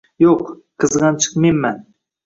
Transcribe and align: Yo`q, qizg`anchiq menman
Yo`q, 0.23 0.31
qizg`anchiq 0.85 1.39
menman 1.47 1.83